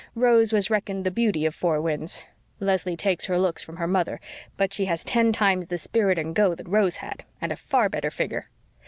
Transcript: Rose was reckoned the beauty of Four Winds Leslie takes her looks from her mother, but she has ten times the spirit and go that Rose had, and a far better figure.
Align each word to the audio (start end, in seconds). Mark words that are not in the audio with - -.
Rose 0.15 0.51
was 0.51 0.71
reckoned 0.71 1.03
the 1.05 1.11
beauty 1.11 1.45
of 1.45 1.53
Four 1.53 1.79
Winds 1.79 2.23
Leslie 2.59 2.97
takes 2.97 3.27
her 3.27 3.37
looks 3.37 3.61
from 3.61 3.77
her 3.77 3.85
mother, 3.85 4.19
but 4.57 4.73
she 4.73 4.85
has 4.85 5.03
ten 5.03 5.31
times 5.31 5.67
the 5.67 5.77
spirit 5.77 6.17
and 6.17 6.33
go 6.33 6.55
that 6.55 6.67
Rose 6.67 6.95
had, 7.05 7.23
and 7.39 7.51
a 7.51 7.55
far 7.55 7.87
better 7.87 8.09
figure. 8.09 8.49